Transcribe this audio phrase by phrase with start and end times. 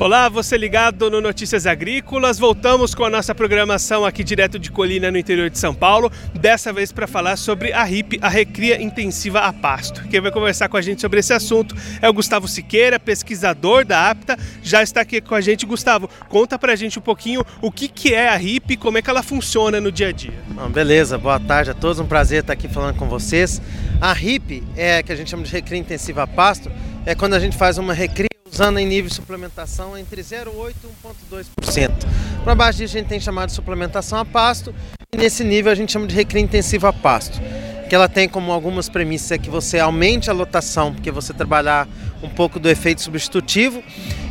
[0.00, 2.38] Olá, você ligado no Notícias Agrícolas.
[2.38, 6.08] Voltamos com a nossa programação aqui direto de Colina, no interior de São Paulo.
[6.32, 10.06] Dessa vez para falar sobre a RIP, a Recria Intensiva a Pasto.
[10.06, 14.08] Quem vai conversar com a gente sobre esse assunto é o Gustavo Siqueira, pesquisador da
[14.08, 14.38] APTA.
[14.62, 15.66] Já está aqui com a gente.
[15.66, 18.98] Gustavo, conta para a gente um pouquinho o que, que é a RIP e como
[18.98, 20.38] é que ela funciona no dia a dia.
[20.50, 21.98] Bom, beleza, boa tarde a todos.
[21.98, 23.60] Um prazer estar aqui falando com vocês.
[24.00, 26.70] A RIP é que a gente chama de Recria Intensiva a Pasto.
[27.04, 28.27] É quando a gente faz uma recria
[28.58, 31.92] usando em nível de suplementação entre 0,8% e 1,2%.
[32.42, 34.74] Para baixo disso a gente tem chamado de suplementação a pasto
[35.12, 37.40] e nesse nível a gente chama de recria intensiva a pasto.
[37.88, 41.86] Que ela tem como algumas premissas é que você aumente a lotação, porque você trabalhar
[42.20, 43.80] um pouco do efeito substitutivo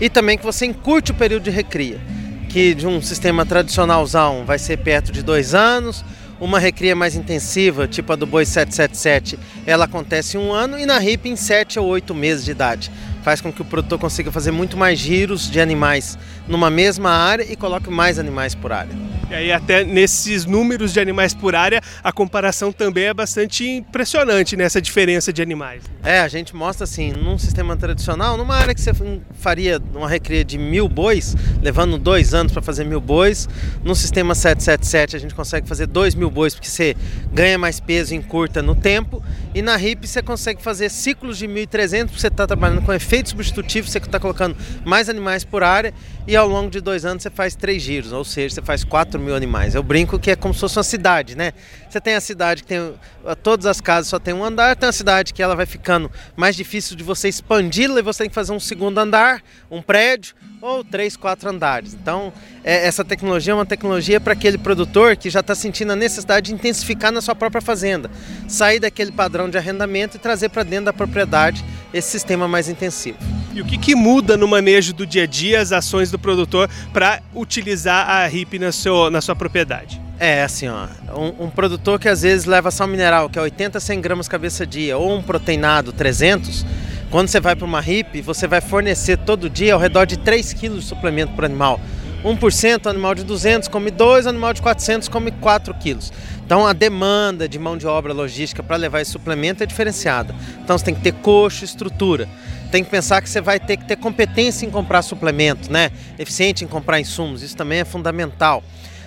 [0.00, 2.00] e também que você encurte o período de recria,
[2.48, 6.04] que de um sistema tradicionalzão vai ser perto de dois anos,
[6.40, 10.84] uma recria mais intensiva, tipo a do Boi 777, ela acontece em um ano e
[10.84, 12.90] na RIP em 7 ou 8 meses de idade
[13.26, 17.42] faz com que o produtor consiga fazer muito mais giros de animais numa mesma área
[17.42, 19.15] e coloque mais animais por área.
[19.28, 24.56] E aí até nesses números de animais por área, a comparação também é bastante impressionante
[24.56, 25.82] nessa diferença de animais.
[26.04, 28.92] É, a gente mostra assim, num sistema tradicional, numa área que você
[29.32, 33.48] faria uma recria de mil bois, levando dois anos para fazer mil bois,
[33.82, 36.94] no sistema 777 a gente consegue fazer dois mil bois porque você
[37.32, 39.20] ganha mais peso em curta no tempo
[39.52, 43.30] e na RIP você consegue fazer ciclos de 1.300 porque você está trabalhando com efeito
[43.30, 45.92] substitutivo, você está colocando mais animais por área
[46.28, 48.84] e ao longo de dois anos você faz três giros, ou seja, você faz
[49.16, 49.74] 4 mil animais.
[49.74, 51.52] Eu brinco que é como se fosse uma cidade, né?
[51.88, 52.94] Você tem a cidade que tem
[53.42, 56.54] todas as casas só tem um andar, tem uma cidade que ela vai ficando mais
[56.54, 60.84] difícil de você expandi-la e você tem que fazer um segundo andar, um prédio ou
[60.84, 61.94] três, quatro andares.
[61.94, 65.96] Então, é, essa tecnologia é uma tecnologia para aquele produtor que já está sentindo a
[65.96, 68.10] necessidade de intensificar na sua própria fazenda,
[68.48, 73.18] sair daquele padrão de arrendamento e trazer para dentro da propriedade esse sistema mais intensivo.
[73.56, 76.68] E o que, que, muda no manejo do dia a dia, as ações do produtor
[76.92, 79.98] para utilizar a RIP na, seu, na sua propriedade?
[80.20, 80.86] É, assim, ó,
[81.18, 84.28] um, um, produtor que às vezes leva sal mineral, que é 80 a 100 gramas
[84.28, 86.66] cabeça dia, ou um proteinado 300,
[87.10, 90.52] quando você vai para uma RIP, você vai fornecer todo dia ao redor de 3
[90.52, 91.80] quilos de suplemento para animal.
[92.26, 96.12] 1%, animal de 200 come 2, animal de 400 come 4 quilos.
[96.44, 100.34] Então a demanda de mão de obra logística para levar esse suplemento é diferenciada.
[100.62, 102.28] Então você tem que ter coxo, estrutura
[102.70, 105.90] tem que pensar que você vai ter que ter competência em comprar suplemento, né?
[106.18, 108.62] Eficiente em comprar insumos, isso também é fundamental.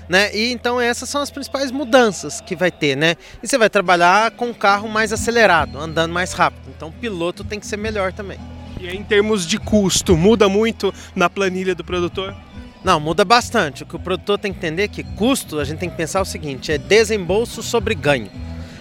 [0.08, 0.35] Né?
[0.35, 3.16] E então essas são as principais mudanças que vai ter, né?
[3.44, 6.63] E você vai trabalhar com um carro mais acelerado, andando mais rápido.
[6.75, 8.40] Então o piloto tem que ser melhor também.
[8.79, 12.35] E em termos de custo, muda muito na planilha do produtor?
[12.84, 13.84] Não, muda bastante.
[13.84, 16.22] O que o produtor tem que entender é que custo, a gente tem que pensar
[16.22, 18.29] o seguinte, é desembolso sobre ganho.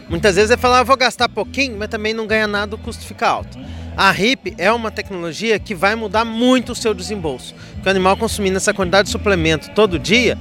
[0.09, 3.05] Muitas vezes é falar, ah, vou gastar pouquinho, mas também não ganha nada, o custo
[3.05, 3.59] fica alto.
[3.97, 7.55] A RIP é uma tecnologia que vai mudar muito o seu desembolso.
[7.75, 10.39] Porque o animal consumindo essa quantidade de suplemento todo dia,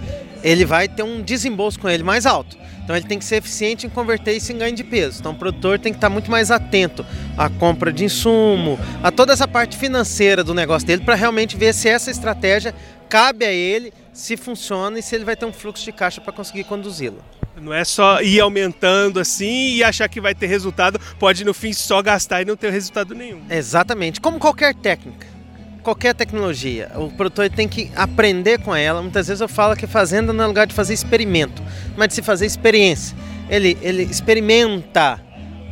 [0.47, 2.57] ele vai ter um desembolso com ele mais alto.
[2.83, 5.19] Então ele tem que ser eficiente em converter isso em ganho de peso.
[5.19, 7.05] Então o produtor tem que estar muito mais atento
[7.37, 11.73] à compra de insumo, a toda essa parte financeira do negócio dele para realmente ver
[11.73, 12.73] se essa estratégia
[13.09, 16.31] cabe a ele, se funciona e se ele vai ter um fluxo de caixa para
[16.31, 17.19] conseguir conduzi-la.
[17.61, 21.73] Não é só ir aumentando assim e achar que vai ter resultado, pode no fim
[21.73, 23.41] só gastar e não ter resultado nenhum.
[23.49, 25.27] Exatamente, como qualquer técnica,
[25.87, 29.01] qualquer tecnologia, o produtor tem que aprender com ela.
[29.01, 31.63] Muitas vezes eu falo que fazenda não é lugar de fazer experimento,
[31.95, 33.15] mas de se fazer experiência.
[33.49, 35.17] Ele, ele experimenta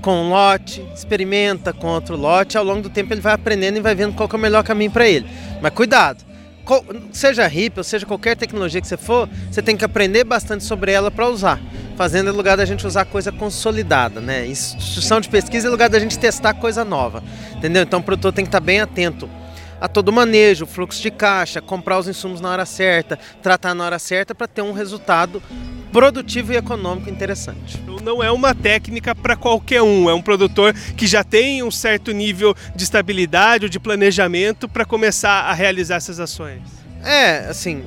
[0.02, 3.82] com um lote, experimenta com outro lote, ao longo do tempo ele vai aprendendo e
[3.82, 5.26] vai vendo qual é o melhor caminho para ele.
[5.62, 6.24] Mas cuidado,
[7.12, 10.94] seja RIP ou seja qualquer tecnologia que você for, você tem que aprender bastante sobre
[10.94, 11.60] ela para usar.
[11.98, 14.48] Fazendo é lugar da gente usar coisa consolidada, né?
[14.48, 17.22] Instituição de pesquisa é lugar da gente testar coisa nova,
[17.58, 17.84] entendeu?
[17.84, 19.30] Então o produtor tem que estar bem atento
[19.80, 24.00] a todo manejo, fluxo de caixa, comprar os insumos na hora certa, tratar na hora
[24.00, 25.42] certa para ter um resultado
[25.92, 27.78] produtivo e econômico interessante.
[27.82, 31.72] Então, não é uma técnica para qualquer um, é um produtor que já tem um
[31.72, 36.62] certo nível de estabilidade ou de planejamento para começar a realizar essas ações.
[37.04, 37.84] É, assim,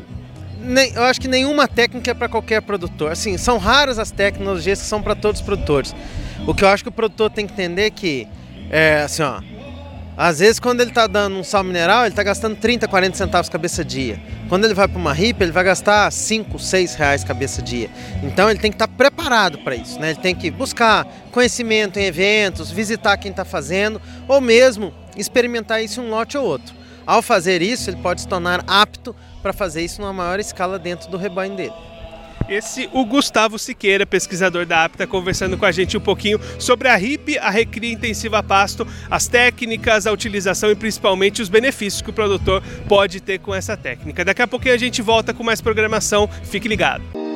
[0.94, 3.12] eu acho que nenhuma técnica é para qualquer produtor.
[3.12, 5.94] Assim, são raras as tecnologias que são para todos os produtores.
[6.46, 8.26] O que eu acho que o produtor tem que entender é que,
[8.70, 9.40] é, assim, ó,
[10.20, 13.48] às vezes, quando ele está dando um sal mineral, ele está gastando 30, 40 centavos
[13.48, 14.20] cabeça dia.
[14.48, 17.88] Quando ele vai para uma RIP, ele vai gastar 5, 6 reais cabeça dia.
[18.24, 19.96] Então, ele tem que estar tá preparado para isso.
[20.00, 20.10] Né?
[20.10, 26.00] Ele tem que buscar conhecimento em eventos, visitar quem está fazendo, ou mesmo experimentar isso
[26.00, 26.74] em um lote ou outro.
[27.06, 31.08] Ao fazer isso, ele pode se tornar apto para fazer isso numa maior escala dentro
[31.08, 31.74] do rebanho dele.
[32.48, 36.96] Esse o Gustavo Siqueira, pesquisador da APTA, conversando com a gente um pouquinho sobre a
[36.96, 42.12] RIP, a recria intensiva pasto, as técnicas, a utilização e principalmente os benefícios que o
[42.12, 44.24] produtor pode ter com essa técnica.
[44.24, 46.28] Daqui a pouquinho a gente volta com mais programação.
[46.44, 47.27] Fique ligado.